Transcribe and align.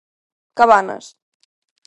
Cabanas. 0.57 1.05